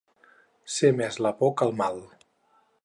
Ser 0.75 0.91
més 1.01 1.21
la 1.27 1.33
por 1.43 1.55
que 1.61 1.69
el 1.71 1.77
mal. 1.85 2.03